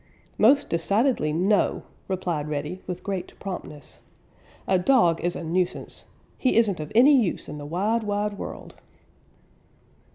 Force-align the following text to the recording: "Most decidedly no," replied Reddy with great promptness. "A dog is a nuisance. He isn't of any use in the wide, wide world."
"Most 0.39 0.67
decidedly 0.67 1.31
no," 1.31 1.83
replied 2.07 2.49
Reddy 2.49 2.81
with 2.87 3.03
great 3.03 3.39
promptness. 3.39 3.99
"A 4.67 4.79
dog 4.79 5.21
is 5.23 5.35
a 5.35 5.43
nuisance. 5.43 6.05
He 6.39 6.55
isn't 6.57 6.79
of 6.79 6.91
any 6.95 7.15
use 7.21 7.47
in 7.47 7.59
the 7.59 7.67
wide, 7.67 8.01
wide 8.01 8.35
world." 8.39 8.73